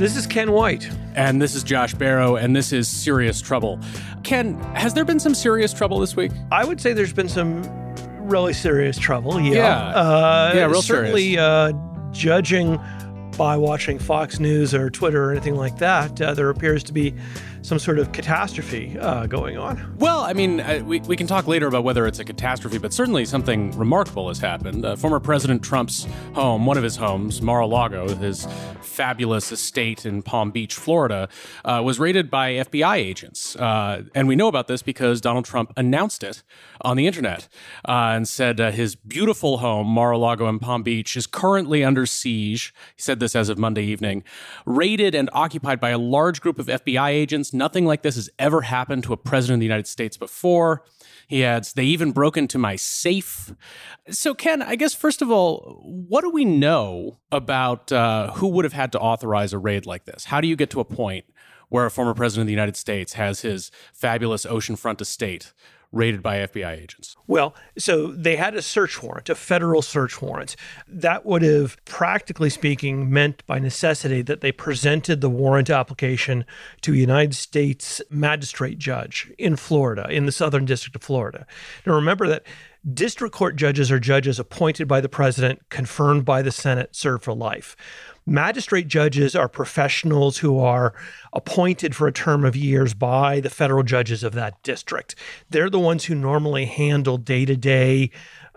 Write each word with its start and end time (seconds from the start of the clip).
This 0.00 0.16
is 0.16 0.26
Ken 0.26 0.52
White. 0.52 0.90
And 1.14 1.42
this 1.42 1.54
is 1.54 1.62
Josh 1.62 1.94
Barro, 1.94 2.42
and 2.42 2.56
this 2.56 2.72
is 2.72 2.88
Serious 2.88 3.42
Trouble. 3.42 3.78
Ken, 4.22 4.58
has 4.74 4.94
there 4.94 5.04
been 5.04 5.20
some 5.20 5.34
serious 5.34 5.74
trouble 5.74 5.98
this 5.98 6.16
week? 6.16 6.32
I 6.50 6.64
would 6.64 6.80
say 6.80 6.94
there's 6.94 7.12
been 7.12 7.28
some 7.28 7.62
really 8.18 8.54
serious 8.54 8.96
trouble. 8.96 9.38
Yeah. 9.38 9.52
Yeah. 9.52 9.76
Uh, 9.88 10.52
Yeah, 10.54 10.64
real 10.68 10.80
certainly, 10.80 11.36
uh, 11.36 11.72
judging 12.12 12.80
by 13.36 13.58
watching 13.58 13.98
Fox 13.98 14.40
News 14.40 14.72
or 14.72 14.88
Twitter 14.88 15.22
or 15.22 15.32
anything 15.32 15.56
like 15.56 15.76
that, 15.80 16.18
uh, 16.18 16.32
there 16.32 16.48
appears 16.48 16.82
to 16.84 16.94
be 16.94 17.14
some 17.62 17.78
sort 17.78 17.98
of 17.98 18.12
catastrophe 18.12 18.98
uh, 18.98 19.26
going 19.26 19.58
on. 19.58 19.94
Well, 19.98 20.20
I 20.20 20.32
mean, 20.32 20.60
uh, 20.60 20.82
we, 20.84 21.00
we 21.00 21.16
can 21.16 21.26
talk 21.26 21.46
later 21.46 21.66
about 21.66 21.84
whether 21.84 22.06
it's 22.06 22.18
a 22.18 22.24
catastrophe, 22.24 22.78
but 22.78 22.92
certainly 22.92 23.24
something 23.24 23.70
remarkable 23.72 24.28
has 24.28 24.38
happened. 24.38 24.84
Uh, 24.84 24.96
former 24.96 25.20
President 25.20 25.62
Trump's 25.62 26.06
home, 26.34 26.66
one 26.66 26.76
of 26.76 26.82
his 26.82 26.96
homes, 26.96 27.42
Mar 27.42 27.60
a 27.60 27.66
Lago, 27.66 28.14
his 28.16 28.46
fabulous 28.80 29.52
estate 29.52 30.06
in 30.06 30.22
Palm 30.22 30.50
Beach, 30.50 30.74
Florida, 30.74 31.28
uh, 31.64 31.82
was 31.84 31.98
raided 31.98 32.30
by 32.30 32.52
FBI 32.52 32.96
agents. 32.96 33.56
Uh, 33.56 34.02
and 34.14 34.26
we 34.26 34.36
know 34.36 34.48
about 34.48 34.66
this 34.66 34.82
because 34.82 35.20
Donald 35.20 35.44
Trump 35.44 35.72
announced 35.76 36.22
it 36.22 36.42
on 36.80 36.96
the 36.96 37.06
internet 37.06 37.48
uh, 37.86 38.12
and 38.14 38.26
said 38.26 38.58
his 38.58 38.94
beautiful 38.96 39.58
home, 39.58 39.86
Mar 39.86 40.12
a 40.12 40.18
Lago 40.18 40.48
in 40.48 40.58
Palm 40.58 40.82
Beach, 40.82 41.16
is 41.16 41.26
currently 41.26 41.84
under 41.84 42.06
siege. 42.06 42.74
He 42.96 43.02
said 43.02 43.20
this 43.20 43.36
as 43.36 43.48
of 43.48 43.58
Monday 43.58 43.84
evening, 43.84 44.24
raided 44.64 45.14
and 45.14 45.28
occupied 45.32 45.80
by 45.80 45.90
a 45.90 45.98
large 45.98 46.40
group 46.40 46.58
of 46.58 46.66
FBI 46.66 47.10
agents. 47.10 47.49
Nothing 47.52 47.86
like 47.86 48.02
this 48.02 48.16
has 48.16 48.30
ever 48.38 48.62
happened 48.62 49.04
to 49.04 49.12
a 49.12 49.16
president 49.16 49.56
of 49.56 49.60
the 49.60 49.66
United 49.66 49.86
States 49.86 50.16
before. 50.16 50.84
He 51.26 51.44
adds, 51.44 51.74
they 51.74 51.84
even 51.84 52.12
broke 52.12 52.36
into 52.36 52.58
my 52.58 52.76
safe. 52.76 53.52
So, 54.08 54.34
Ken, 54.34 54.62
I 54.62 54.74
guess, 54.74 54.94
first 54.94 55.22
of 55.22 55.30
all, 55.30 55.80
what 55.84 56.22
do 56.22 56.30
we 56.30 56.44
know 56.44 57.18
about 57.30 57.92
uh, 57.92 58.32
who 58.32 58.48
would 58.48 58.64
have 58.64 58.72
had 58.72 58.92
to 58.92 58.98
authorize 58.98 59.52
a 59.52 59.58
raid 59.58 59.86
like 59.86 60.06
this? 60.06 60.24
How 60.24 60.40
do 60.40 60.48
you 60.48 60.56
get 60.56 60.70
to 60.70 60.80
a 60.80 60.84
point 60.84 61.24
where 61.68 61.86
a 61.86 61.90
former 61.90 62.14
president 62.14 62.42
of 62.42 62.46
the 62.48 62.52
United 62.52 62.76
States 62.76 63.12
has 63.12 63.40
his 63.40 63.70
fabulous 63.92 64.44
oceanfront 64.44 65.00
estate 65.00 65.52
raided 65.92 66.22
by 66.22 66.38
FBI 66.38 66.80
agents? 66.80 67.16
Well, 67.26 67.54
so 67.76 68.08
they 68.08 68.36
had 68.36 68.54
a 68.54 68.62
search 68.62 69.02
warrant, 69.02 69.28
a 69.28 69.34
federal 69.34 69.82
search 69.82 70.22
warrant. 70.22 70.54
That 70.86 71.26
would 71.26 71.42
have, 71.42 71.82
practically 71.84 72.50
speaking, 72.50 73.10
meant 73.10 73.44
by 73.46 73.58
necessity 73.58 74.22
that 74.22 74.40
they 74.40 74.52
presented 74.52 75.20
the 75.20 75.30
warrant 75.30 75.68
application 75.68 76.44
to 76.82 76.92
a 76.92 76.96
United 76.96 77.34
States 77.34 78.00
magistrate 78.08 78.78
judge 78.78 79.32
in 79.38 79.56
Florida, 79.56 80.06
in 80.10 80.26
the 80.26 80.32
Southern 80.32 80.64
District 80.64 80.94
of 80.94 81.02
Florida. 81.02 81.46
Now, 81.84 81.94
remember 81.94 82.28
that 82.28 82.44
district 82.94 83.34
court 83.34 83.56
judges 83.56 83.90
are 83.90 84.00
judges 84.00 84.38
appointed 84.38 84.88
by 84.88 85.00
the 85.00 85.08
president, 85.08 85.68
confirmed 85.68 86.24
by 86.24 86.40
the 86.42 86.52
Senate, 86.52 86.94
serve 86.94 87.22
for 87.22 87.34
life. 87.34 87.76
Magistrate 88.26 88.86
judges 88.86 89.34
are 89.34 89.48
professionals 89.48 90.38
who 90.38 90.58
are 90.58 90.94
appointed 91.32 91.96
for 91.96 92.06
a 92.06 92.12
term 92.12 92.44
of 92.44 92.54
years 92.54 92.94
by 92.94 93.40
the 93.40 93.50
federal 93.50 93.82
judges 93.82 94.22
of 94.22 94.34
that 94.34 94.62
district. 94.62 95.14
They're 95.48 95.70
the 95.70 95.78
ones 95.78 96.04
who 96.04 96.14
normally 96.14 96.66
handle 96.66 97.16
day 97.16 97.44
to 97.44 97.56
day, 97.56 98.10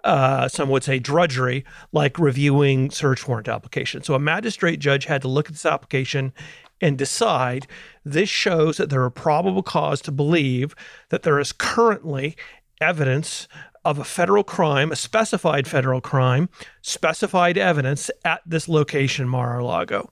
some 0.03 0.69
would 0.69 0.83
say 0.83 0.99
drudgery, 0.99 1.65
like 1.91 2.19
reviewing 2.19 2.91
search 2.91 3.27
warrant 3.27 3.47
applications. 3.47 4.05
So 4.05 4.13
a 4.13 4.19
magistrate 4.19 4.79
judge 4.79 5.05
had 5.05 5.21
to 5.23 5.27
look 5.27 5.47
at 5.47 5.53
this 5.53 5.65
application 5.65 6.33
and 6.81 6.97
decide 6.97 7.65
this 8.03 8.29
shows 8.29 8.77
that 8.77 8.89
there 8.89 9.03
are 9.03 9.09
probable 9.09 9.63
cause 9.63 10.01
to 10.01 10.11
believe 10.11 10.75
that 11.09 11.23
there 11.23 11.39
is 11.39 11.53
currently 11.53 12.35
evidence 12.81 13.47
of 13.85 13.99
a 13.99 14.03
federal 14.03 14.43
crime, 14.43 14.91
a 14.91 14.95
specified 14.95 15.67
federal 15.67 16.01
crime, 16.01 16.49
specified 16.81 17.57
evidence 17.57 18.09
at 18.23 18.41
this 18.45 18.67
location, 18.67 19.27
Mar 19.27 19.59
a 19.59 19.65
Lago. 19.65 20.11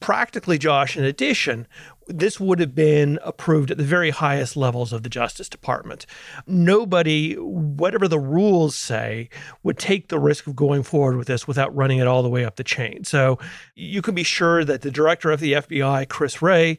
Practically, 0.00 0.58
Josh, 0.58 0.96
in 0.96 1.04
addition, 1.04 1.66
this 2.06 2.38
would 2.38 2.60
have 2.60 2.74
been 2.74 3.18
approved 3.22 3.70
at 3.70 3.78
the 3.78 3.84
very 3.84 4.10
highest 4.10 4.56
levels 4.56 4.92
of 4.92 5.02
the 5.02 5.08
Justice 5.08 5.48
Department. 5.48 6.06
Nobody, 6.46 7.34
whatever 7.34 8.06
the 8.06 8.18
rules 8.18 8.76
say, 8.76 9.28
would 9.62 9.78
take 9.78 10.08
the 10.08 10.18
risk 10.18 10.46
of 10.46 10.54
going 10.54 10.82
forward 10.82 11.16
with 11.16 11.26
this 11.26 11.48
without 11.48 11.74
running 11.74 11.98
it 11.98 12.06
all 12.06 12.22
the 12.22 12.28
way 12.28 12.44
up 12.44 12.56
the 12.56 12.64
chain. 12.64 13.04
So 13.04 13.38
you 13.74 14.02
can 14.02 14.14
be 14.14 14.22
sure 14.22 14.64
that 14.64 14.82
the 14.82 14.90
director 14.90 15.30
of 15.30 15.40
the 15.40 15.54
FBI, 15.54 16.08
Chris 16.08 16.40
Wray, 16.40 16.78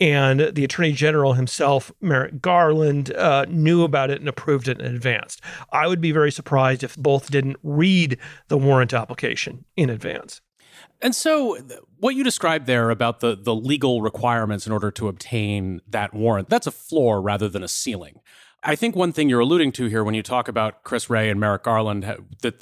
and 0.00 0.40
the 0.54 0.64
Attorney 0.64 0.92
General 0.92 1.34
himself, 1.34 1.92
Merrick 2.00 2.40
Garland, 2.40 3.14
uh, 3.14 3.44
knew 3.48 3.82
about 3.84 4.10
it 4.10 4.20
and 4.20 4.28
approved 4.28 4.68
it 4.68 4.80
in 4.80 4.94
advance. 4.94 5.38
I 5.70 5.86
would 5.86 6.00
be 6.00 6.12
very 6.12 6.32
surprised 6.32 6.82
if 6.82 6.96
both 6.96 7.30
didn't 7.30 7.56
read 7.62 8.18
the 8.48 8.58
warrant 8.58 8.94
application 8.94 9.64
in 9.76 9.90
advance. 9.90 10.40
And 11.00 11.14
so, 11.14 11.58
what 11.98 12.14
you 12.14 12.24
described 12.24 12.66
there 12.66 12.90
about 12.90 13.20
the, 13.20 13.36
the 13.36 13.54
legal 13.54 14.02
requirements 14.02 14.66
in 14.66 14.72
order 14.72 14.90
to 14.92 15.08
obtain 15.08 15.80
that 15.88 16.14
warrant, 16.14 16.48
that's 16.48 16.66
a 16.66 16.72
floor 16.72 17.20
rather 17.20 17.48
than 17.48 17.62
a 17.62 17.68
ceiling. 17.68 18.20
I 18.64 18.76
think 18.76 18.94
one 18.94 19.12
thing 19.12 19.28
you're 19.28 19.40
alluding 19.40 19.72
to 19.72 19.86
here 19.86 20.04
when 20.04 20.14
you 20.14 20.22
talk 20.22 20.46
about 20.46 20.84
Chris 20.84 21.10
Wray 21.10 21.28
and 21.28 21.40
Merrick 21.40 21.64
Garland 21.64 22.04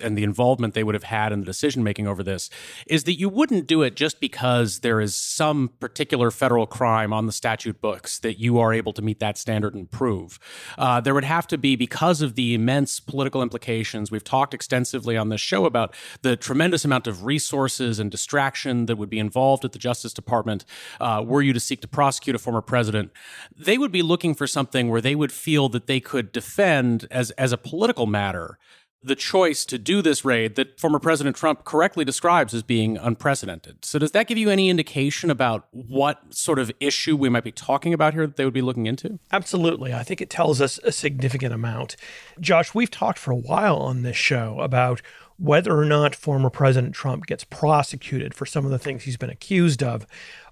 and 0.03 0.17
the 0.17 0.23
involvement 0.23 0.73
they 0.73 0.83
would 0.83 0.95
have 0.95 1.05
had 1.05 1.31
in 1.31 1.41
the 1.41 1.45
decision 1.45 1.85
making 1.85 2.07
over 2.07 2.23
this 2.23 2.49
is 2.87 3.05
that 3.05 3.19
you 3.19 3.29
wouldn't 3.29 3.67
do 3.67 3.83
it 3.83 3.97
just 3.97 4.19
because 4.19 4.79
there 4.79 5.03
is 5.03 5.15
some 5.15 5.69
particular 5.79 6.31
federal 6.31 6.67
crime 6.67 7.13
on 7.13 7.27
the 7.27 7.33
statute 7.33 7.83
books 7.83 8.19
that 8.21 8.39
you 8.39 8.59
are 8.59 8.73
able 8.73 8.95
to 8.95 9.03
meet 9.03 9.21
that 9.21 9.37
standard 9.37 9.75
and 9.75 9.91
prove. 9.91 10.39
Uh, 10.79 11.03
there 11.03 11.13
would 11.13 11.25
have 11.25 11.47
to 11.49 11.59
be, 11.59 11.77
because 11.77 12.23
of 12.23 12.35
the 12.35 12.55
immense 12.55 12.99
political 12.99 13.43
implications, 13.43 14.11
we've 14.11 14.25
talked 14.25 14.55
extensively 14.55 15.19
on 15.19 15.29
this 15.29 15.43
show 15.43 15.67
about 15.67 15.95
the 16.23 16.35
tremendous 16.35 16.83
amount 16.83 17.07
of 17.09 17.27
resources 17.27 17.99
and 17.99 18.11
distraction 18.11 18.87
that 18.87 18.97
would 18.97 19.11
be 19.11 19.19
involved 19.19 19.67
at 19.67 19.73
the 19.73 19.79
Justice 19.79 20.15
Department 20.15 20.65
uh, 20.99 21.23
were 21.23 21.43
you 21.43 21.53
to 21.53 21.61
seek 21.61 21.83
to 21.83 21.89
prosecute 21.89 22.35
a 22.35 22.39
former 22.39 22.63
president. 22.63 23.11
They 23.55 23.77
would 23.77 23.93
be 23.93 24.01
looking 24.01 24.35
for 24.35 24.47
something 24.47 24.89
where 24.89 25.03
they 25.03 25.15
would 25.15 25.31
feel 25.31 25.69
that 25.69 25.90
they 25.91 26.01
could 26.01 26.31
defend 26.31 27.09
as 27.11 27.33
as 27.33 27.53
a 27.53 27.59
political 27.59 28.07
matter 28.07 28.57
the 29.03 29.17
choice 29.17 29.65
to 29.65 29.79
do 29.79 30.03
this 30.03 30.25
raid 30.25 30.57
that 30.57 30.79
former 30.79 30.99
President 30.99 31.35
Trump 31.35 31.65
correctly 31.65 32.05
describes 32.05 32.53
as 32.53 32.63
being 32.63 32.99
unprecedented. 32.99 33.83
So, 33.85 33.99
does 33.99 34.13
that 34.13 34.27
give 34.27 34.37
you 34.37 34.51
any 34.51 34.69
indication 34.69 35.31
about 35.31 35.67
what 35.73 36.21
sort 36.35 36.59
of 36.59 36.71
issue 36.81 37.17
we 37.17 37.31
might 37.31 37.45
be 37.45 37.51
talking 37.51 37.95
about 37.95 38.13
here 38.13 38.27
that 38.27 38.37
they 38.37 38.45
would 38.45 38.55
be 38.55 38.63
looking 38.63 38.87
into? 38.87 39.19
Absolutely. 39.33 39.93
I 39.93 40.03
think 40.05 40.21
it 40.21 40.31
tells 40.31 40.61
us 40.61 40.79
a 40.85 40.93
significant 40.93 41.55
amount. 41.55 41.97
Josh, 42.39 42.75
we've 42.75 42.91
talked 42.91 43.19
for 43.19 43.33
a 43.33 43.37
while 43.37 43.79
on 43.79 44.03
this 44.03 44.17
show 44.17 44.61
about 44.61 45.01
whether 45.39 45.77
or 45.77 45.87
not 45.87 46.15
former 46.15 46.51
President 46.51 46.95
Trump 46.95 47.25
gets 47.25 47.45
prosecuted 47.45 48.35
for 48.35 48.45
some 48.45 48.67
of 48.67 48.71
the 48.71 48.79
things 48.79 49.05
he's 49.05 49.17
been 49.17 49.31
accused 49.31 49.83
of 49.83 50.07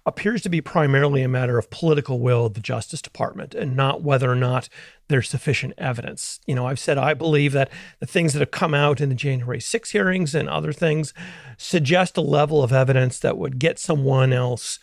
appears 0.06 0.42
to 0.42 0.48
be 0.48 0.60
primarily 0.60 1.22
a 1.22 1.28
matter 1.28 1.58
of 1.58 1.70
political 1.70 2.20
will 2.20 2.46
of 2.46 2.54
the 2.54 2.60
Justice 2.60 3.02
Department 3.02 3.54
and 3.54 3.76
not 3.76 4.02
whether 4.02 4.30
or 4.30 4.36
not 4.36 4.68
there's 5.08 5.28
sufficient 5.28 5.74
evidence. 5.78 6.40
You 6.46 6.54
know, 6.54 6.66
I've 6.66 6.78
said 6.78 6.98
I 6.98 7.14
believe 7.14 7.52
that 7.52 7.70
the 8.00 8.06
things 8.06 8.32
that 8.32 8.40
have 8.40 8.50
come 8.50 8.74
out 8.74 9.00
in 9.00 9.08
the 9.08 9.14
January 9.14 9.60
6 9.60 9.90
hearings 9.90 10.34
and 10.34 10.48
other 10.48 10.72
things 10.72 11.12
suggest 11.56 12.16
a 12.16 12.22
level 12.22 12.62
of 12.62 12.72
evidence 12.72 13.18
that 13.20 13.38
would 13.38 13.58
get 13.58 13.78
someone 13.78 14.32
else 14.32 14.78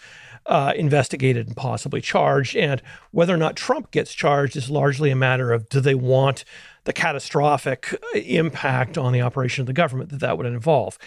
uh, 0.45 0.73
investigated 0.75 1.47
and 1.47 1.55
possibly 1.55 2.01
charged. 2.01 2.55
And 2.55 2.81
whether 3.11 3.33
or 3.33 3.37
not 3.37 3.55
Trump 3.55 3.91
gets 3.91 4.13
charged 4.13 4.55
is 4.55 4.69
largely 4.69 5.09
a 5.09 5.15
matter 5.15 5.51
of 5.51 5.69
do 5.69 5.79
they 5.79 5.95
want 5.95 6.45
the 6.85 6.93
catastrophic 6.93 7.99
impact 8.13 8.97
on 8.97 9.11
the 9.11 9.21
operation 9.21 9.61
of 9.61 9.67
the 9.67 9.73
government 9.73 10.11
that 10.11 10.19
that 10.19 10.37
would 10.37 10.45
involve. 10.45 10.97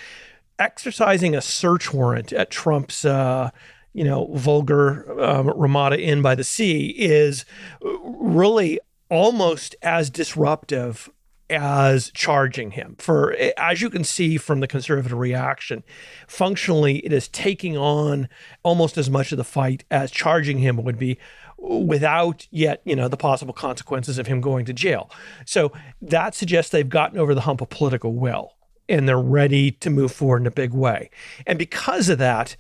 Exercising 0.58 1.36
a 1.36 1.40
search 1.40 1.94
warrant 1.94 2.32
at 2.32 2.50
Trump's 2.50 3.04
uh, 3.04 3.50
you 3.92 4.04
know, 4.04 4.30
vulgar 4.34 5.20
um, 5.20 5.48
Ramada 5.48 6.00
Inn 6.00 6.22
by 6.22 6.34
the 6.34 6.44
Sea 6.44 6.88
is 6.90 7.44
really 7.80 8.78
almost 9.10 9.74
as 9.82 10.10
disruptive 10.10 11.10
as 11.50 12.10
charging 12.12 12.72
him. 12.72 12.96
For 12.98 13.34
as 13.56 13.80
you 13.80 13.90
can 13.90 14.04
see 14.04 14.36
from 14.36 14.60
the 14.60 14.66
conservative 14.66 15.18
reaction, 15.18 15.82
functionally 16.26 16.98
it 16.98 17.12
is 17.12 17.28
taking 17.28 17.76
on 17.76 18.28
almost 18.62 18.98
as 18.98 19.08
much 19.08 19.32
of 19.32 19.38
the 19.38 19.44
fight 19.44 19.84
as 19.90 20.10
charging 20.10 20.58
him 20.58 20.76
would 20.82 20.98
be 20.98 21.18
without 21.56 22.46
yet, 22.50 22.80
you 22.84 22.94
know, 22.94 23.08
the 23.08 23.16
possible 23.16 23.54
consequences 23.54 24.18
of 24.18 24.26
him 24.26 24.40
going 24.40 24.64
to 24.66 24.72
jail. 24.72 25.10
So 25.44 25.72
that 26.02 26.34
suggests 26.34 26.70
they've 26.70 26.88
gotten 26.88 27.18
over 27.18 27.34
the 27.34 27.40
hump 27.42 27.60
of 27.60 27.70
political 27.70 28.14
will 28.14 28.52
and 28.88 29.08
they're 29.08 29.20
ready 29.20 29.72
to 29.72 29.90
move 29.90 30.12
forward 30.12 30.42
in 30.42 30.46
a 30.46 30.52
big 30.52 30.72
way. 30.72 31.10
And 31.46 31.58
because 31.58 32.08
of 32.08 32.18
that, 32.18 32.56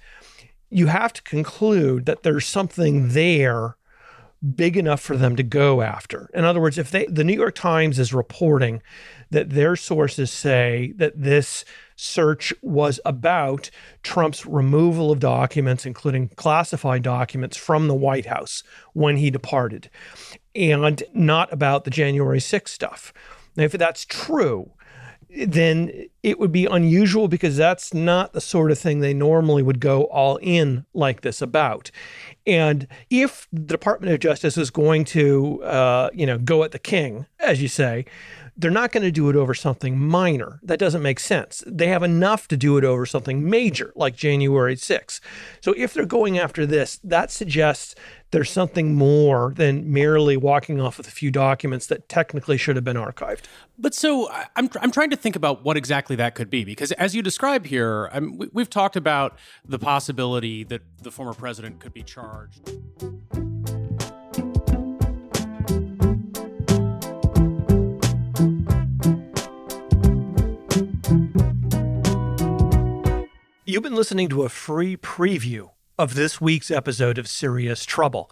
you 0.70 0.86
have 0.86 1.12
to 1.14 1.22
conclude 1.22 2.06
that 2.06 2.22
there's 2.22 2.46
something 2.46 3.10
there 3.10 3.76
big 4.54 4.76
enough 4.76 5.00
for 5.00 5.16
them 5.16 5.34
to 5.36 5.42
go 5.42 5.82
after. 5.82 6.30
In 6.32 6.44
other 6.44 6.60
words, 6.60 6.78
if 6.78 6.90
they 6.90 7.06
the 7.06 7.24
New 7.24 7.34
York 7.34 7.56
Times 7.56 7.98
is 7.98 8.14
reporting 8.14 8.82
that 9.30 9.50
their 9.50 9.74
sources 9.74 10.30
say 10.30 10.92
that 10.96 11.20
this 11.20 11.64
search 11.96 12.54
was 12.62 13.00
about 13.04 13.70
Trump's 14.02 14.46
removal 14.46 15.10
of 15.10 15.18
documents 15.18 15.84
including 15.84 16.28
classified 16.36 17.02
documents 17.02 17.56
from 17.56 17.88
the 17.88 17.94
White 17.94 18.26
House 18.26 18.62
when 18.92 19.16
he 19.16 19.30
departed 19.30 19.90
and 20.54 21.02
not 21.12 21.52
about 21.52 21.84
the 21.84 21.90
January 21.90 22.38
6th 22.38 22.68
stuff. 22.68 23.12
Now 23.56 23.64
if 23.64 23.72
that's 23.72 24.04
true, 24.04 24.70
then 25.28 26.06
it 26.22 26.38
would 26.38 26.52
be 26.52 26.66
unusual 26.66 27.28
because 27.28 27.56
that's 27.56 27.94
not 27.94 28.32
the 28.32 28.40
sort 28.40 28.70
of 28.70 28.78
thing 28.78 29.00
they 29.00 29.14
normally 29.14 29.62
would 29.62 29.80
go 29.80 30.04
all 30.04 30.36
in 30.38 30.84
like 30.92 31.20
this 31.20 31.40
about. 31.40 31.90
And 32.46 32.88
if 33.10 33.46
the 33.52 33.60
Department 33.60 34.12
of 34.12 34.20
Justice 34.20 34.56
is 34.56 34.70
going 34.70 35.04
to, 35.06 35.62
uh, 35.62 36.10
you 36.12 36.26
know, 36.26 36.38
go 36.38 36.64
at 36.64 36.72
the 36.72 36.78
king, 36.78 37.26
as 37.38 37.62
you 37.62 37.68
say, 37.68 38.04
they're 38.58 38.72
not 38.72 38.90
going 38.90 39.04
to 39.04 39.12
do 39.12 39.30
it 39.30 39.36
over 39.36 39.54
something 39.54 39.96
minor. 39.96 40.58
That 40.64 40.80
doesn't 40.80 41.00
make 41.00 41.20
sense. 41.20 41.62
They 41.64 41.86
have 41.86 42.02
enough 42.02 42.48
to 42.48 42.56
do 42.56 42.76
it 42.76 42.84
over 42.84 43.06
something 43.06 43.48
major, 43.48 43.92
like 43.94 44.16
January 44.16 44.74
6th. 44.74 45.20
So 45.60 45.72
if 45.76 45.94
they're 45.94 46.04
going 46.04 46.38
after 46.38 46.66
this, 46.66 46.98
that 47.04 47.30
suggests 47.30 47.94
there's 48.32 48.50
something 48.50 48.94
more 48.96 49.54
than 49.56 49.90
merely 49.90 50.36
walking 50.36 50.80
off 50.80 50.98
with 50.98 51.06
a 51.06 51.12
few 51.12 51.30
documents 51.30 51.86
that 51.86 52.08
technically 52.08 52.56
should 52.56 52.74
have 52.74 52.84
been 52.84 52.96
archived. 52.96 53.44
But 53.78 53.94
so 53.94 54.28
I'm, 54.56 54.68
I'm 54.80 54.90
trying 54.90 55.10
to 55.10 55.16
think 55.16 55.36
about 55.36 55.64
what 55.64 55.76
exactly 55.76 56.16
that 56.18 56.34
could 56.34 56.50
be 56.50 56.64
because 56.64 56.92
as 56.92 57.14
you 57.14 57.22
describe 57.22 57.66
here, 57.66 58.10
I'm, 58.12 58.38
we've 58.52 58.68
talked 58.68 58.96
about 58.96 59.38
the 59.64 59.78
possibility 59.78 60.64
that 60.64 60.82
the 61.02 61.10
former 61.10 61.32
president 61.32 61.80
could 61.80 61.94
be 61.94 62.02
charged. 62.02 62.68
You've 73.64 73.82
been 73.82 73.94
listening 73.94 74.28
to 74.30 74.42
a 74.42 74.48
free 74.48 74.96
preview 74.96 75.70
of 75.98 76.14
this 76.14 76.40
week's 76.40 76.70
episode 76.70 77.18
of 77.18 77.28
Serious 77.28 77.84
Trouble. 77.84 78.30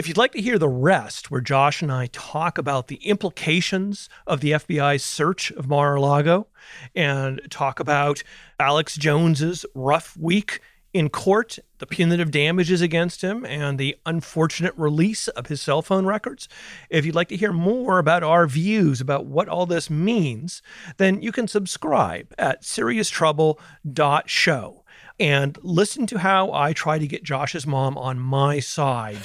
If 0.00 0.08
you'd 0.08 0.16
like 0.16 0.32
to 0.32 0.40
hear 0.40 0.58
the 0.58 0.66
rest, 0.66 1.30
where 1.30 1.42
Josh 1.42 1.82
and 1.82 1.92
I 1.92 2.08
talk 2.10 2.56
about 2.56 2.86
the 2.86 3.06
implications 3.06 4.08
of 4.26 4.40
the 4.40 4.52
FBI's 4.52 5.04
search 5.04 5.50
of 5.50 5.68
Mar 5.68 5.96
a 5.96 6.00
Lago 6.00 6.46
and 6.94 7.42
talk 7.50 7.78
about 7.78 8.22
Alex 8.58 8.96
Jones's 8.96 9.66
rough 9.74 10.16
week 10.16 10.60
in 10.94 11.10
court, 11.10 11.58
the 11.80 11.86
punitive 11.86 12.30
damages 12.30 12.80
against 12.80 13.20
him, 13.20 13.44
and 13.44 13.78
the 13.78 13.94
unfortunate 14.06 14.72
release 14.78 15.28
of 15.28 15.48
his 15.48 15.60
cell 15.60 15.82
phone 15.82 16.06
records. 16.06 16.48
If 16.88 17.04
you'd 17.04 17.14
like 17.14 17.28
to 17.28 17.36
hear 17.36 17.52
more 17.52 17.98
about 17.98 18.22
our 18.22 18.46
views 18.46 19.02
about 19.02 19.26
what 19.26 19.50
all 19.50 19.66
this 19.66 19.90
means, 19.90 20.62
then 20.96 21.20
you 21.20 21.30
can 21.30 21.46
subscribe 21.46 22.32
at 22.38 22.62
serioustrouble.show 22.62 24.80
and 25.20 25.58
listen 25.62 26.06
to 26.06 26.18
how 26.18 26.50
I 26.50 26.72
try 26.72 26.98
to 26.98 27.06
get 27.06 27.22
Josh's 27.22 27.66
mom 27.66 27.98
on 27.98 28.18
my 28.18 28.60
side 28.60 29.18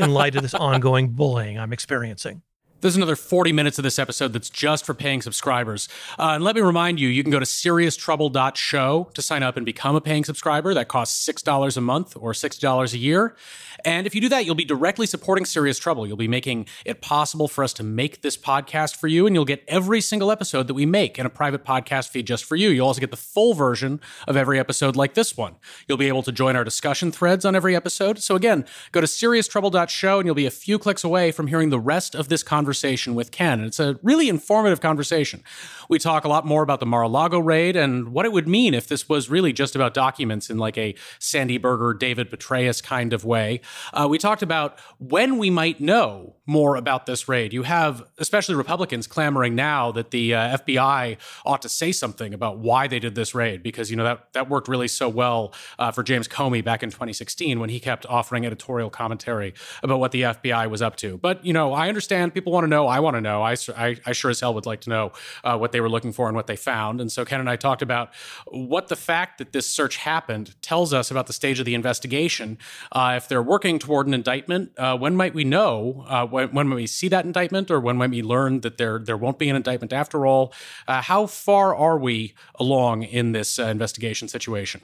in 0.00 0.12
light 0.12 0.36
of 0.36 0.42
this 0.42 0.54
ongoing 0.54 1.10
bullying 1.10 1.58
I'm 1.58 1.72
experiencing. 1.72 2.42
There's 2.80 2.96
another 2.96 3.16
40 3.16 3.52
minutes 3.52 3.78
of 3.78 3.82
this 3.82 3.98
episode 3.98 4.32
that's 4.32 4.48
just 4.48 4.86
for 4.86 4.94
paying 4.94 5.20
subscribers. 5.20 5.86
Uh, 6.18 6.30
and 6.30 6.44
let 6.44 6.54
me 6.54 6.62
remind 6.62 6.98
you, 6.98 7.08
you 7.08 7.22
can 7.22 7.30
go 7.30 7.38
to 7.38 7.44
serioustrouble.show 7.44 9.10
to 9.12 9.22
sign 9.22 9.42
up 9.42 9.56
and 9.58 9.66
become 9.66 9.96
a 9.96 10.00
paying 10.00 10.24
subscriber. 10.24 10.72
That 10.72 10.88
costs 10.88 11.28
$6 11.28 11.76
a 11.76 11.80
month 11.82 12.16
or 12.18 12.32
$6 12.32 12.92
a 12.94 12.98
year. 12.98 13.36
And 13.84 14.06
if 14.06 14.14
you 14.14 14.20
do 14.20 14.30
that, 14.30 14.46
you'll 14.46 14.54
be 14.54 14.64
directly 14.64 15.06
supporting 15.06 15.44
Serious 15.44 15.78
Trouble. 15.78 16.06
You'll 16.06 16.16
be 16.16 16.28
making 16.28 16.66
it 16.84 17.02
possible 17.02 17.48
for 17.48 17.64
us 17.64 17.72
to 17.74 17.82
make 17.82 18.22
this 18.22 18.36
podcast 18.36 18.96
for 18.96 19.08
you, 19.08 19.26
and 19.26 19.34
you'll 19.34 19.44
get 19.46 19.62
every 19.68 20.00
single 20.00 20.30
episode 20.30 20.66
that 20.66 20.74
we 20.74 20.84
make 20.84 21.18
in 21.18 21.24
a 21.24 21.30
private 21.30 21.64
podcast 21.64 22.08
feed 22.08 22.26
just 22.26 22.44
for 22.44 22.56
you. 22.56 22.70
You'll 22.70 22.86
also 22.86 23.00
get 23.00 23.10
the 23.10 23.16
full 23.16 23.54
version 23.54 24.00
of 24.26 24.36
every 24.36 24.58
episode 24.58 24.96
like 24.96 25.14
this 25.14 25.36
one. 25.36 25.56
You'll 25.86 25.98
be 25.98 26.08
able 26.08 26.22
to 26.24 26.32
join 26.32 26.56
our 26.56 26.64
discussion 26.64 27.12
threads 27.12 27.44
on 27.44 27.54
every 27.54 27.74
episode. 27.74 28.18
So 28.18 28.36
again, 28.36 28.66
go 28.92 29.00
to 29.00 29.06
serioustrouble.show 29.06 30.18
and 30.18 30.26
you'll 30.26 30.34
be 30.34 30.46
a 30.46 30.50
few 30.50 30.78
clicks 30.78 31.04
away 31.04 31.32
from 31.32 31.46
hearing 31.46 31.70
the 31.70 31.80
rest 31.80 32.14
of 32.14 32.28
this 32.28 32.42
conversation 32.42 32.69
conversation 32.70 33.16
with 33.16 33.32
Ken. 33.32 33.58
And 33.58 33.66
it's 33.66 33.80
a 33.80 33.98
really 34.00 34.28
informative 34.28 34.80
conversation. 34.80 35.42
We 35.88 35.98
talk 35.98 36.24
a 36.24 36.28
lot 36.28 36.46
more 36.46 36.62
about 36.62 36.78
the 36.78 36.86
Mar-a-Lago 36.86 37.40
raid 37.40 37.74
and 37.74 38.12
what 38.12 38.26
it 38.26 38.30
would 38.30 38.46
mean 38.46 38.74
if 38.74 38.86
this 38.86 39.08
was 39.08 39.28
really 39.28 39.52
just 39.52 39.74
about 39.74 39.92
documents 39.92 40.50
in 40.50 40.56
like 40.56 40.78
a 40.78 40.94
Sandy 41.18 41.58
Berger, 41.58 41.94
David 41.94 42.30
Petraeus 42.30 42.80
kind 42.80 43.12
of 43.12 43.24
way. 43.24 43.60
Uh, 43.92 44.06
we 44.08 44.18
talked 44.18 44.42
about 44.42 44.78
when 44.98 45.36
we 45.36 45.50
might 45.50 45.80
know 45.80 46.36
more 46.50 46.74
about 46.74 47.06
this 47.06 47.28
raid. 47.28 47.52
You 47.52 47.62
have 47.62 48.02
especially 48.18 48.56
Republicans 48.56 49.06
clamoring 49.06 49.54
now 49.54 49.92
that 49.92 50.10
the 50.10 50.34
uh, 50.34 50.58
FBI 50.58 51.16
ought 51.46 51.62
to 51.62 51.68
say 51.68 51.92
something 51.92 52.34
about 52.34 52.58
why 52.58 52.88
they 52.88 52.98
did 52.98 53.14
this 53.14 53.36
raid 53.36 53.62
because 53.62 53.88
you 53.88 53.96
know 53.96 54.02
that 54.02 54.32
that 54.32 54.50
worked 54.50 54.66
really 54.66 54.88
so 54.88 55.08
well 55.08 55.54
uh, 55.78 55.92
for 55.92 56.02
James 56.02 56.26
Comey 56.26 56.62
back 56.62 56.82
in 56.82 56.90
2016 56.90 57.60
when 57.60 57.70
he 57.70 57.78
kept 57.78 58.04
offering 58.06 58.44
editorial 58.44 58.90
commentary 58.90 59.54
about 59.84 60.00
what 60.00 60.10
the 60.10 60.22
FBI 60.22 60.68
was 60.68 60.82
up 60.82 60.96
to. 60.96 61.18
But 61.18 61.44
you 61.44 61.52
know, 61.52 61.72
I 61.72 61.88
understand 61.88 62.34
people 62.34 62.52
want 62.52 62.59
to 62.64 62.68
know. 62.68 62.86
I 62.86 63.00
want 63.00 63.16
to 63.16 63.20
know. 63.20 63.42
I, 63.42 63.56
I, 63.76 63.96
I, 64.06 64.12
sure 64.12 64.30
as 64.30 64.40
hell 64.40 64.54
would 64.54 64.66
like 64.66 64.80
to 64.82 64.90
know 64.90 65.12
uh, 65.44 65.56
what 65.56 65.72
they 65.72 65.80
were 65.80 65.88
looking 65.88 66.12
for 66.12 66.28
and 66.28 66.36
what 66.36 66.46
they 66.46 66.56
found. 66.56 67.00
And 67.00 67.10
so 67.10 67.24
Ken 67.24 67.40
and 67.40 67.48
I 67.48 67.56
talked 67.56 67.82
about 67.82 68.10
what 68.46 68.88
the 68.88 68.96
fact 68.96 69.38
that 69.38 69.52
this 69.52 69.68
search 69.68 69.96
happened 69.96 70.54
tells 70.62 70.92
us 70.92 71.10
about 71.10 71.26
the 71.26 71.32
stage 71.32 71.58
of 71.58 71.66
the 71.66 71.74
investigation. 71.74 72.58
Uh, 72.92 73.14
if 73.16 73.28
they're 73.28 73.42
working 73.42 73.78
toward 73.78 74.06
an 74.06 74.14
indictment, 74.14 74.72
uh, 74.78 74.96
when 74.96 75.16
might 75.16 75.34
we 75.34 75.44
know? 75.44 76.04
Uh, 76.08 76.26
when, 76.26 76.52
when, 76.52 76.68
might 76.68 76.76
we 76.76 76.86
see 76.86 77.08
that 77.08 77.24
indictment, 77.24 77.70
or 77.70 77.80
when 77.80 77.96
might 77.96 78.10
we 78.10 78.22
learn 78.22 78.60
that 78.60 78.78
there 78.78 78.98
there 78.98 79.16
won't 79.16 79.38
be 79.38 79.48
an 79.48 79.56
indictment 79.56 79.92
after 79.92 80.26
all? 80.26 80.52
Uh, 80.86 81.02
how 81.02 81.26
far 81.26 81.74
are 81.74 81.98
we 81.98 82.34
along 82.56 83.02
in 83.02 83.32
this 83.32 83.58
uh, 83.58 83.64
investigation 83.64 84.28
situation? 84.28 84.80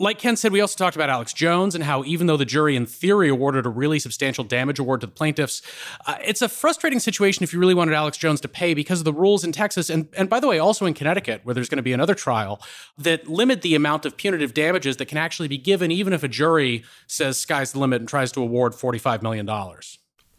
Like 0.00 0.18
Ken 0.18 0.34
said, 0.34 0.50
we 0.50 0.62
also 0.62 0.82
talked 0.82 0.96
about 0.96 1.10
Alex 1.10 1.34
Jones 1.34 1.74
and 1.74 1.84
how, 1.84 2.02
even 2.04 2.26
though 2.26 2.38
the 2.38 2.46
jury 2.46 2.74
in 2.74 2.86
theory 2.86 3.28
awarded 3.28 3.66
a 3.66 3.68
really 3.68 3.98
substantial 3.98 4.44
damage 4.44 4.78
award 4.78 5.02
to 5.02 5.06
the 5.06 5.12
plaintiffs, 5.12 5.60
uh, 6.06 6.16
it's 6.24 6.40
a 6.40 6.48
frustrating 6.48 6.98
situation 6.98 7.44
if 7.44 7.52
you 7.52 7.58
really 7.60 7.74
wanted 7.74 7.92
Alex 7.92 8.16
Jones 8.16 8.40
to 8.40 8.48
pay 8.48 8.72
because 8.72 9.00
of 9.00 9.04
the 9.04 9.12
rules 9.12 9.44
in 9.44 9.52
Texas 9.52 9.90
and, 9.90 10.08
and 10.16 10.30
by 10.30 10.40
the 10.40 10.48
way, 10.48 10.58
also 10.58 10.86
in 10.86 10.94
Connecticut, 10.94 11.42
where 11.44 11.54
there's 11.54 11.68
going 11.68 11.76
to 11.76 11.82
be 11.82 11.92
another 11.92 12.14
trial 12.14 12.62
that 12.96 13.28
limit 13.28 13.60
the 13.60 13.74
amount 13.74 14.06
of 14.06 14.16
punitive 14.16 14.54
damages 14.54 14.96
that 14.96 15.04
can 15.06 15.18
actually 15.18 15.48
be 15.48 15.58
given, 15.58 15.90
even 15.90 16.14
if 16.14 16.22
a 16.22 16.28
jury 16.28 16.82
says 17.06 17.36
sky's 17.36 17.72
the 17.72 17.78
limit 17.78 18.00
and 18.00 18.08
tries 18.08 18.32
to 18.32 18.40
award 18.40 18.72
$45 18.72 19.20
million. 19.20 19.46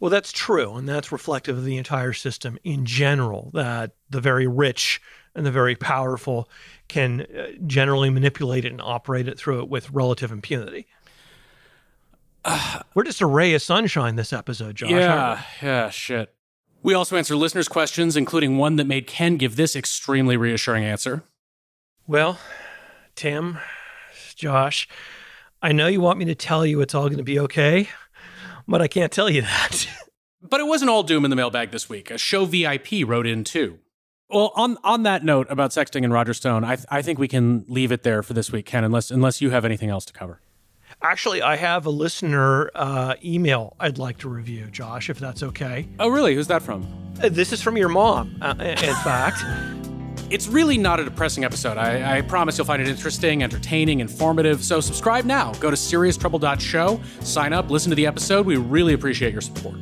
Well, 0.00 0.10
that's 0.10 0.32
true. 0.32 0.74
And 0.74 0.88
that's 0.88 1.12
reflective 1.12 1.56
of 1.56 1.64
the 1.64 1.76
entire 1.76 2.12
system 2.12 2.58
in 2.64 2.84
general, 2.84 3.52
that 3.54 3.92
the 4.10 4.20
very 4.20 4.48
rich 4.48 5.00
and 5.34 5.46
the 5.46 5.50
very 5.50 5.76
powerful 5.76 6.48
can 6.88 7.22
uh, 7.22 7.48
generally 7.66 8.10
manipulate 8.10 8.64
it 8.64 8.72
and 8.72 8.80
operate 8.80 9.28
it 9.28 9.38
through 9.38 9.60
it 9.60 9.68
with 9.68 9.90
relative 9.90 10.30
impunity. 10.30 10.86
Uh, 12.44 12.80
We're 12.94 13.04
just 13.04 13.20
a 13.20 13.26
ray 13.26 13.54
of 13.54 13.62
sunshine 13.62 14.16
this 14.16 14.32
episode, 14.32 14.76
Josh. 14.76 14.90
Yeah, 14.90 15.42
yeah, 15.62 15.90
shit. 15.90 16.34
We 16.82 16.94
also 16.94 17.16
answer 17.16 17.36
listeners' 17.36 17.68
questions, 17.68 18.16
including 18.16 18.58
one 18.58 18.76
that 18.76 18.86
made 18.86 19.06
Ken 19.06 19.36
give 19.36 19.54
this 19.54 19.76
extremely 19.76 20.36
reassuring 20.36 20.84
answer. 20.84 21.22
Well, 22.08 22.40
Tim, 23.14 23.58
Josh, 24.34 24.88
I 25.62 25.70
know 25.70 25.86
you 25.86 26.00
want 26.00 26.18
me 26.18 26.24
to 26.24 26.34
tell 26.34 26.66
you 26.66 26.80
it's 26.80 26.94
all 26.94 27.06
going 27.06 27.18
to 27.18 27.24
be 27.24 27.38
okay, 27.38 27.88
but 28.66 28.82
I 28.82 28.88
can't 28.88 29.12
tell 29.12 29.30
you 29.30 29.42
that. 29.42 29.86
but 30.42 30.58
it 30.60 30.66
wasn't 30.66 30.90
all 30.90 31.04
doom 31.04 31.24
in 31.24 31.30
the 31.30 31.36
mailbag 31.36 31.70
this 31.70 31.88
week. 31.88 32.10
A 32.10 32.18
show 32.18 32.44
VIP 32.44 33.06
wrote 33.06 33.28
in 33.28 33.44
too. 33.44 33.78
Well, 34.32 34.52
on 34.54 34.78
on 34.82 35.02
that 35.02 35.24
note 35.24 35.46
about 35.50 35.72
sexting 35.72 36.04
and 36.04 36.12
Roger 36.12 36.32
Stone, 36.32 36.64
I 36.64 36.78
I 36.88 37.02
think 37.02 37.18
we 37.18 37.28
can 37.28 37.64
leave 37.68 37.92
it 37.92 38.02
there 38.02 38.22
for 38.22 38.32
this 38.32 38.50
week, 38.50 38.66
Ken, 38.66 38.82
unless 38.82 39.10
unless 39.10 39.42
you 39.42 39.50
have 39.50 39.64
anything 39.64 39.90
else 39.90 40.04
to 40.06 40.12
cover. 40.12 40.40
Actually, 41.02 41.42
I 41.42 41.56
have 41.56 41.84
a 41.86 41.90
listener 41.90 42.70
uh, 42.74 43.14
email 43.24 43.76
I'd 43.80 43.98
like 43.98 44.18
to 44.18 44.28
review, 44.28 44.66
Josh, 44.70 45.10
if 45.10 45.18
that's 45.18 45.42
okay. 45.42 45.88
Oh, 45.98 46.08
really? 46.08 46.34
Who's 46.34 46.46
that 46.46 46.62
from? 46.62 46.86
Uh, 47.22 47.28
this 47.28 47.52
is 47.52 47.60
from 47.60 47.76
your 47.76 47.88
mom, 47.88 48.36
uh, 48.40 48.54
in 48.58 48.76
fact. 49.02 49.42
It's 50.30 50.46
really 50.46 50.78
not 50.78 51.00
a 51.00 51.04
depressing 51.04 51.44
episode. 51.44 51.76
I, 51.76 52.18
I, 52.18 52.20
promise 52.22 52.56
you'll 52.56 52.66
find 52.66 52.80
it 52.80 52.88
interesting, 52.88 53.42
entertaining, 53.42 54.00
informative. 54.00 54.64
So 54.64 54.80
subscribe 54.80 55.24
now. 55.24 55.52
Go 55.54 55.70
to 55.70 55.76
serioustrouble.show, 55.76 57.00
sign 57.20 57.52
up, 57.52 57.68
listen 57.70 57.90
to 57.90 57.96
the 57.96 58.06
episode. 58.06 58.46
We 58.46 58.56
really 58.56 58.94
appreciate 58.94 59.32
your 59.32 59.42
support. 59.42 59.76